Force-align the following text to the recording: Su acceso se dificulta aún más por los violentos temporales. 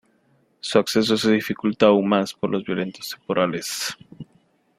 Su 0.61 0.79
acceso 0.79 1.15
se 1.15 1.31
dificulta 1.31 1.85
aún 1.85 2.09
más 2.09 2.33
por 2.33 2.49
los 2.49 2.65
violentos 2.65 3.07
temporales. 3.11 3.95